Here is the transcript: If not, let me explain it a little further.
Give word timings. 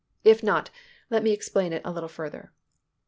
If 0.23 0.41
not, 0.41 0.71
let 1.11 1.21
me 1.21 1.31
explain 1.31 1.73
it 1.73 1.83
a 1.85 1.91
little 1.91 2.09
further. 2.09 2.51